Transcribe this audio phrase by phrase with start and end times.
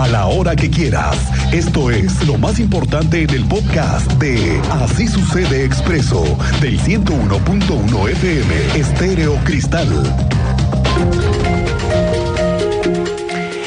[0.00, 1.14] a la hora que quieras.
[1.52, 6.24] Esto es lo más importante en el podcast de Así sucede expreso
[6.62, 9.88] del 101.1 FM Estéreo Cristal.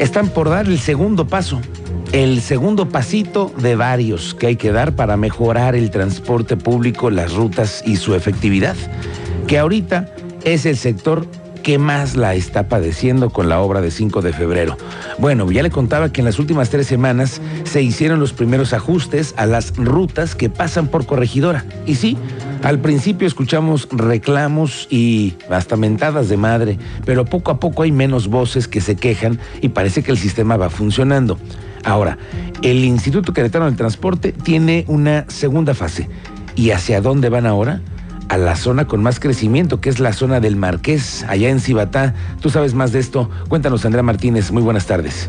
[0.00, 1.60] Están por dar el segundo paso,
[2.10, 7.34] el segundo pasito de varios que hay que dar para mejorar el transporte público, las
[7.34, 8.74] rutas y su efectividad,
[9.46, 10.12] que ahorita
[10.42, 11.24] es el sector
[11.66, 14.76] que más la está padeciendo con la obra de 5 de febrero.
[15.18, 19.34] Bueno, ya le contaba que en las últimas tres semanas se hicieron los primeros ajustes
[19.36, 21.64] a las rutas que pasan por corregidora.
[21.84, 22.16] Y sí,
[22.62, 28.28] al principio escuchamos reclamos y hasta mentadas de madre, pero poco a poco hay menos
[28.28, 31.36] voces que se quejan y parece que el sistema va funcionando.
[31.82, 32.16] Ahora,
[32.62, 36.08] el Instituto Queretano del Transporte tiene una segunda fase.
[36.54, 37.80] ¿Y hacia dónde van ahora?
[38.28, 42.14] A la zona con más crecimiento, que es la zona del Marqués, allá en Cibatá.
[42.40, 43.30] Tú sabes más de esto.
[43.48, 44.52] Cuéntanos, Andrea Martínez.
[44.52, 45.28] Muy buenas tardes.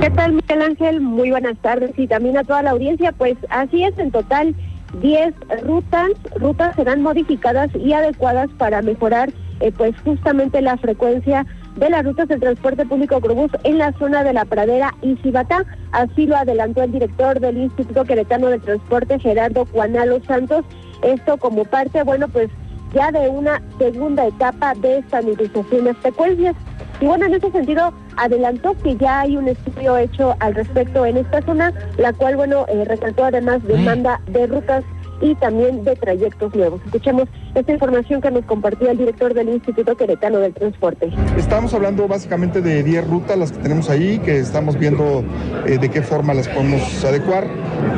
[0.00, 1.00] ¿Qué tal, Miguel Ángel?
[1.00, 3.12] Muy buenas tardes y también a toda la audiencia.
[3.12, 4.54] Pues así es, en total
[5.00, 5.34] 10
[5.64, 12.04] rutas, rutas serán modificadas y adecuadas para mejorar eh, pues justamente la frecuencia de las
[12.04, 15.64] rutas del transporte público Grubus en la zona de la Pradera y Cibatá.
[15.92, 20.64] Así lo adelantó el director del Instituto Queretano de Transporte, Gerardo Juanalo Santos,
[21.02, 22.48] esto como parte, bueno, pues
[22.94, 26.54] ya de una segunda etapa de estabilización de frecuencias.
[27.00, 31.16] Y bueno, en ese sentido, adelantó que ya hay un estudio hecho al respecto en
[31.16, 34.84] esta zona, la cual, bueno, eh, resaltó además demanda de rutas
[35.22, 36.80] y también de trayectos nuevos.
[36.84, 41.10] Escuchemos esta información que nos compartió el director del Instituto Queretano del Transporte.
[41.38, 45.24] Estamos hablando básicamente de 10 rutas, las que tenemos ahí, que estamos viendo
[45.66, 47.46] eh, de qué forma las podemos adecuar.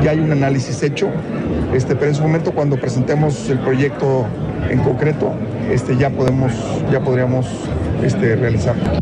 [0.02, 1.08] Ya hay un análisis hecho,
[1.72, 4.26] este, pero en su momento cuando presentemos el proyecto
[4.68, 5.32] en concreto,
[5.70, 6.52] este, ya podemos,
[6.92, 7.46] ya podríamos
[8.02, 8.98] este, realizarlo.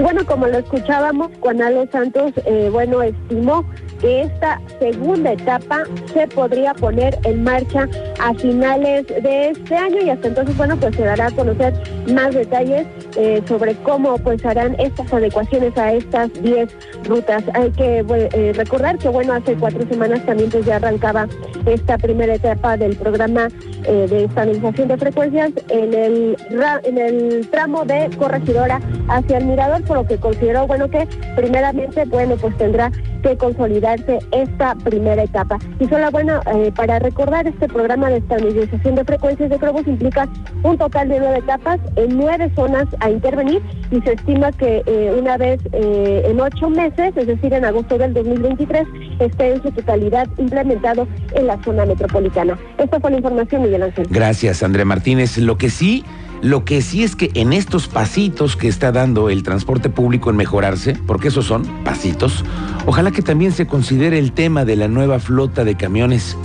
[0.00, 3.64] Bueno, como lo escuchábamos, Juan Alo Santos, eh, bueno, estimó
[4.02, 7.88] que esta segunda etapa se podría poner en marcha
[8.20, 11.72] a finales de este año y hasta entonces, bueno, pues se dará a conocer
[12.12, 12.86] más detalles
[13.16, 16.68] eh, sobre cómo pues harán estas adecuaciones a estas 10
[17.04, 17.44] rutas.
[17.54, 21.28] Hay que eh, recordar que, bueno, hace cuatro semanas también pues ya arrancaba
[21.66, 23.48] esta primera etapa del programa
[23.84, 26.36] eh, de estabilización de frecuencias en el,
[26.84, 32.04] en el tramo de corregidora hacia el mirador, por lo que consideró, bueno, que primeramente,
[32.06, 32.90] bueno, pues tendrá
[33.22, 35.58] que consolidarse esta primera etapa.
[35.78, 40.28] Y solo bueno, eh, para recordar, este programa de estabilización de frecuencias de Crobos implica
[40.62, 45.16] un total de nueve etapas en nueve zonas a intervenir y se estima que eh,
[45.18, 48.86] una vez eh, en ocho meses, es decir, en agosto del 2023,
[49.20, 52.58] esté en su totalidad implementado en la zona metropolitana.
[52.78, 54.06] Esta fue la información, Miguel Ángel.
[54.10, 55.38] Gracias, Andrea Martínez.
[55.38, 56.04] Lo que sí
[56.42, 60.36] lo que sí es que en estos pasitos que está dando el transporte público en
[60.36, 62.44] mejorarse, porque esos son pasitos,
[62.84, 66.36] ojalá que también se considere el tema de la nueva flota de camiones.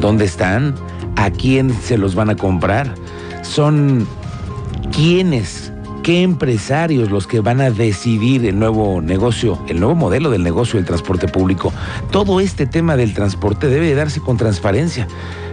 [0.00, 0.74] ¿Dónde están?
[1.16, 2.94] ¿A quién se los van a comprar?
[3.42, 4.06] ¿Son
[4.92, 5.72] quiénes?
[6.08, 10.78] ¿Qué empresarios los que van a decidir el nuevo negocio, el nuevo modelo del negocio
[10.78, 11.70] del transporte público?
[12.10, 15.06] Todo este tema del transporte debe darse con transparencia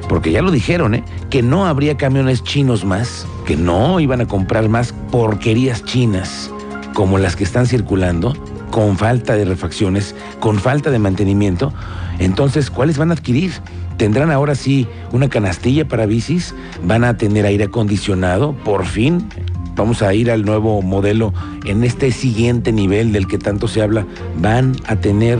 [0.08, 1.04] porque ya lo dijeron, ¿eh?
[1.30, 6.50] que no habría camiones chinos más, que no iban a comprar más porquerías chinas
[6.94, 8.34] como las que están circulando,
[8.72, 11.74] con falta de refacciones, con falta de mantenimiento.
[12.18, 13.52] Entonces, ¿cuáles van a adquirir?
[13.98, 16.56] ¿Tendrán ahora sí una canastilla para bicis?
[16.82, 18.54] ¿Van a tener aire acondicionado?
[18.54, 19.28] Por fin,
[19.76, 21.34] vamos a ir al nuevo modelo
[21.66, 24.06] en este siguiente nivel del que tanto se habla.
[24.40, 25.40] ¿Van a tener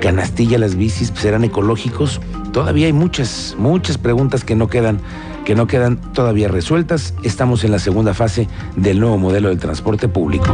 [0.00, 1.12] canastilla las bicis?
[1.14, 2.20] ¿Serán ecológicos?
[2.52, 5.00] Todavía hay muchas, muchas preguntas que no quedan
[5.44, 7.14] que no quedan todavía resueltas.
[7.24, 8.46] Estamos en la segunda fase
[8.76, 10.46] del nuevo modelo del transporte público.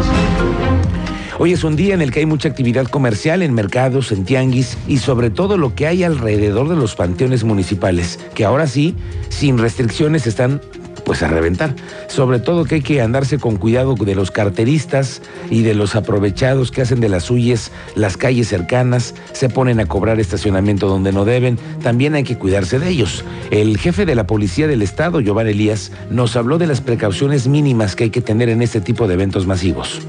[1.40, 4.76] Hoy es un día en el que hay mucha actividad comercial en mercados, en tianguis
[4.88, 8.96] y sobre todo lo que hay alrededor de los panteones municipales, que ahora sí,
[9.28, 10.60] sin restricciones, están
[11.08, 11.74] pues a reventar.
[12.06, 16.70] Sobre todo que hay que andarse con cuidado de los carteristas y de los aprovechados
[16.70, 21.24] que hacen de las suyas las calles cercanas, se ponen a cobrar estacionamiento donde no
[21.24, 23.24] deben, también hay que cuidarse de ellos.
[23.50, 27.96] El jefe de la Policía del Estado, Giovanni Elías, nos habló de las precauciones mínimas
[27.96, 30.02] que hay que tener en este tipo de eventos masivos.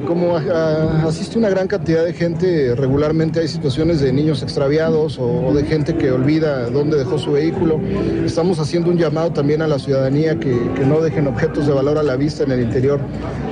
[0.00, 4.42] Pues mira, eh, como asiste una gran cantidad de gente, regularmente hay situaciones de niños
[4.42, 7.80] extraviados o, de gente que olvida dónde dejó su vehículo.
[8.24, 10.54] Estamos haciendo un llamado también a la ciudadanía que,
[10.84, 13.00] no dejen objetos de valor a la vista en el interior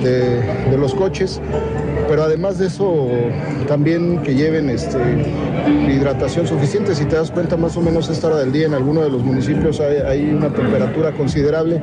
[0.03, 1.41] de, los coches.
[2.09, 3.09] Pero además de eso,
[3.69, 4.99] también que lleven este,
[5.89, 6.95] hidratación suficiente.
[6.95, 9.23] Si te das cuenta, más o menos esta hora del día en alguno de los
[9.23, 11.83] municipios hay, una temperatura considerable.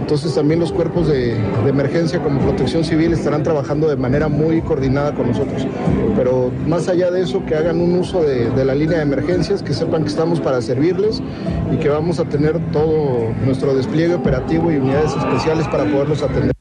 [0.00, 1.36] Entonces también los cuerpos de,
[1.68, 5.66] emergencia como protección civil estarán trabajando de manera muy coordinada con nosotros.
[6.16, 9.72] Pero más allá de eso, que hagan un uso de la línea de emergencias, que
[9.72, 11.22] sepan que estamos para servirles
[11.72, 16.59] y que vamos a tener todo nuestro despliegue operativo y unidades especiales para poderlos atender.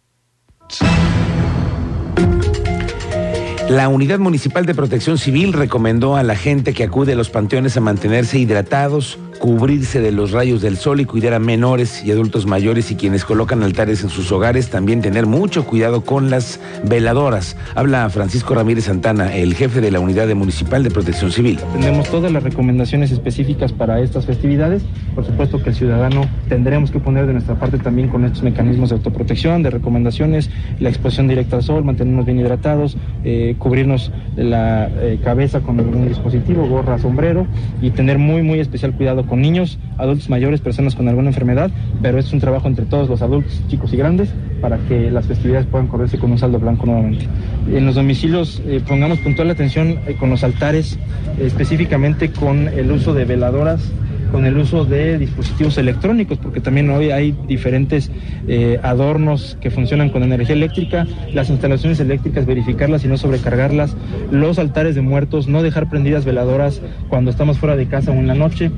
[3.69, 7.77] La Unidad Municipal de Protección Civil recomendó a la gente que acude a los panteones
[7.77, 12.48] a mantenerse hidratados, cubrirse de los rayos del sol y cuidar a menores y adultos
[12.48, 17.56] mayores y quienes colocan altares en sus hogares, también tener mucho cuidado con las veladoras.
[17.75, 21.60] Habla Francisco Ramírez Santana, el jefe de la Unidad Municipal de Protección Civil.
[21.74, 24.81] Tenemos todas las recomendaciones específicas para estas festividades.
[25.13, 28.89] Por supuesto que el ciudadano tendremos que poner de nuestra parte también con estos mecanismos
[28.89, 30.50] de autoprotección, de recomendaciones,
[30.80, 36.08] la exposición directa al sol, mantenernos bien hidratados, eh, cubrirnos la eh, cabeza con algún
[36.08, 37.46] dispositivo, gorra, sombrero
[37.82, 41.70] y tener muy, muy especial cuidado con niños, adultos mayores, personas con alguna enfermedad,
[42.02, 45.68] pero es un trabajo entre todos los adultos, chicos y grandes, para que las festividades
[45.68, 47.28] puedan correrse con un saldo blanco nuevamente.
[47.72, 50.98] En los domicilios eh, pongamos puntual atención eh, con los altares,
[51.40, 53.92] específicamente con el uso de veladoras
[54.31, 58.12] con el uso de dispositivos electrónicos, porque también hoy hay diferentes
[58.48, 63.96] eh, adornos que funcionan con energía eléctrica, las instalaciones eléctricas, verificarlas y no sobrecargarlas,
[64.31, 68.28] los altares de muertos, no dejar prendidas veladoras cuando estamos fuera de casa o en
[68.28, 68.72] la noche.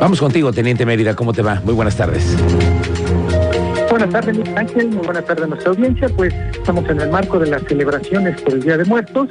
[0.00, 1.62] Vamos contigo, Teniente Mérida, ¿cómo te va?
[1.64, 2.36] Muy buenas tardes.
[3.88, 6.08] Buenas tardes, Miguel Ángel, muy buenas tardes a nuestra audiencia.
[6.08, 9.28] Pues estamos en el marco de las celebraciones por el Día de Muertos.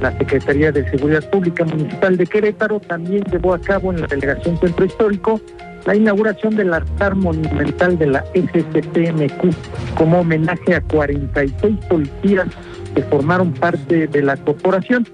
[0.00, 4.58] La Secretaría de Seguridad Pública Municipal de Querétaro también llevó a cabo en la Delegación
[4.58, 5.40] Centro Histórico
[5.86, 12.46] la inauguración del altar monumental de la SCPMQ como homenaje a 46 policías
[12.94, 15.06] que formaron parte de la corporación.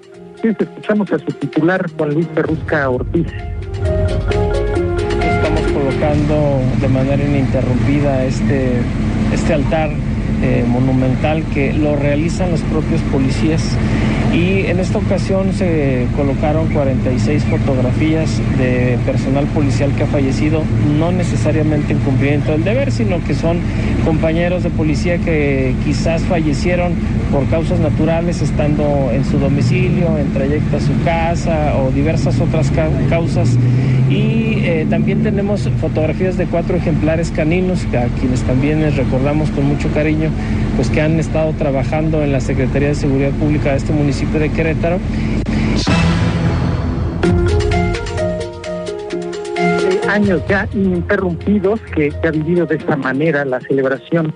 [0.43, 3.27] Entonces escuchamos a su titular, Juan Luis Perrusca Ortiz.
[5.23, 8.73] Estamos colocando de manera ininterrumpida este,
[9.33, 9.91] este altar
[10.43, 13.77] eh, monumental que lo realizan los propios policías
[14.35, 20.63] y en esta ocasión se colocaron 46 fotografías de personal policial que ha fallecido,
[20.99, 23.59] no necesariamente en cumplimiento del deber, sino que son
[24.05, 26.95] compañeros de policía que quizás fallecieron
[27.31, 32.71] por causas naturales estando en su domicilio, en trayecto a su casa o diversas otras
[32.73, 33.57] ca causas.
[34.11, 39.65] Y eh, también tenemos fotografías de cuatro ejemplares caninos, a quienes también les recordamos con
[39.67, 40.31] mucho cariño,
[40.77, 44.51] pues que han estado trabajando en la Secretaría de Seguridad Pública de este municipio de
[44.51, 44.99] Querétaro.
[50.15, 54.33] años ya ininterrumpidos que, ha vivido de esta manera la celebración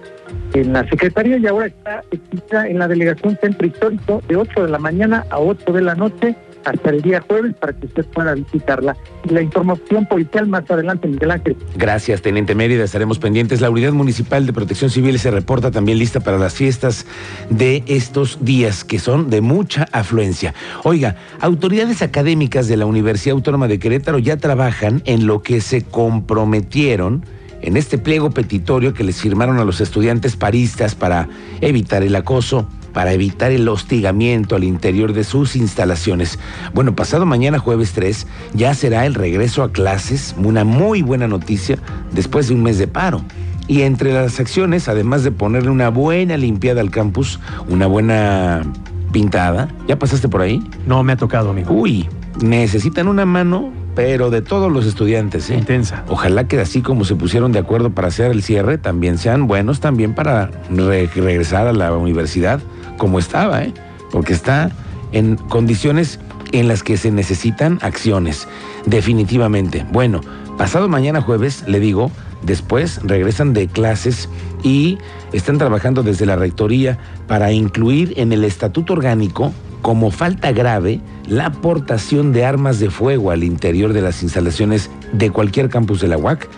[0.52, 4.78] en la Secretaría y ahora está en la delegación Centro Histórico de 8 de la
[4.78, 8.96] mañana a 8 de la noche hasta el día jueves para que usted pueda visitarla.
[9.24, 11.56] Y la información policial más adelante, Miguel Ángel.
[11.76, 12.84] Gracias, Teniente Mérida.
[12.84, 13.60] Estaremos pendientes.
[13.60, 17.06] La Unidad Municipal de Protección Civil se reporta también lista para las fiestas
[17.50, 20.54] de estos días, que son de mucha afluencia.
[20.84, 25.82] Oiga, autoridades académicas de la Universidad Autónoma de Querétaro ya trabajan en lo que se
[25.82, 27.24] comprometieron
[27.62, 31.28] en este pliego petitorio que les firmaron a los estudiantes paristas para
[31.60, 32.68] evitar el acoso
[32.98, 36.36] para evitar el hostigamiento al interior de sus instalaciones.
[36.74, 41.78] Bueno, pasado mañana jueves 3 ya será el regreso a clases, una muy buena noticia
[42.10, 43.22] después de un mes de paro.
[43.68, 47.38] Y entre las acciones, además de ponerle una buena limpiada al campus,
[47.68, 48.64] una buena
[49.12, 50.60] pintada, ¿ya pasaste por ahí?
[50.84, 51.72] No me ha tocado, amigo.
[51.72, 52.08] Uy,
[52.42, 55.50] necesitan una mano pero de todos los estudiantes.
[55.50, 55.56] ¿eh?
[55.56, 56.04] Intensa.
[56.08, 59.80] Ojalá que así como se pusieron de acuerdo para hacer el cierre, también sean buenos
[59.80, 62.60] también para re regresar a la universidad
[62.98, 63.72] como estaba, ¿eh?
[64.10, 64.70] porque está
[65.12, 66.20] en condiciones
[66.52, 68.46] en las que se necesitan acciones,
[68.86, 69.86] definitivamente.
[69.90, 70.20] Bueno,
[70.56, 72.10] pasado mañana jueves, le digo,
[72.42, 74.28] después regresan de clases
[74.62, 74.98] y
[75.32, 79.52] están trabajando desde la rectoría para incluir en el estatuto orgánico
[79.82, 85.30] como falta grave la aportación de armas de fuego al interior de las instalaciones de
[85.30, 86.48] cualquier campus de la UAC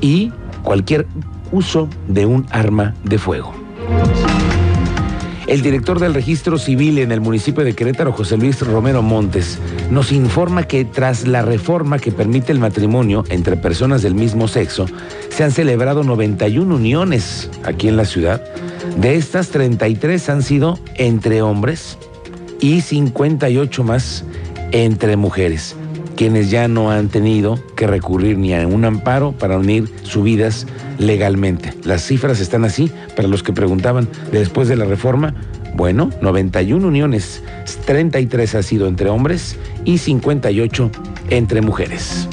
[0.00, 0.32] y
[0.62, 1.06] cualquier
[1.52, 3.52] uso de un arma de fuego.
[5.46, 9.58] El director del registro civil en el municipio de Querétaro, José Luis Romero Montes,
[9.90, 14.86] nos informa que tras la reforma que permite el matrimonio entre personas del mismo sexo,
[15.28, 18.42] se han celebrado 91 uniones aquí en la ciudad.
[18.96, 21.98] De estas, 33 han sido entre hombres
[22.60, 24.24] y 58 más
[24.72, 25.76] entre mujeres.
[26.16, 30.66] Quienes ya no han tenido que recurrir ni a un amparo para unir sus vidas
[30.98, 31.72] legalmente.
[31.84, 35.34] Las cifras están así, para los que preguntaban después de la reforma,
[35.74, 37.42] bueno, 91 uniones,
[37.84, 40.90] 33 ha sido entre hombres y 58
[41.30, 42.28] entre mujeres.